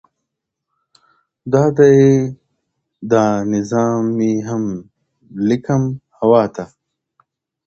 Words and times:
دا 1.51 1.63
دی 1.77 1.95
دا 3.11 3.23
نظم 3.51 3.99
مې 4.17 4.31
هم 4.47 4.63
لیکم 5.47 5.83
هوا 6.17 6.43
ته 6.55 6.65